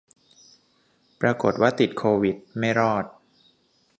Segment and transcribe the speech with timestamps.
[1.21, 3.05] ปรากฏว่าติดโควิด ไม่รอด